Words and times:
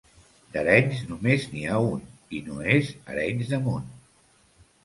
D'Arenys 0.53 1.03
només 1.09 1.45
n'hi 1.51 1.61
ha 1.73 1.77
un 1.91 2.01
i 2.39 2.41
no 2.49 2.57
és 2.79 2.91
Arenys 3.17 3.53
de 3.55 3.61
Munt. 3.67 3.89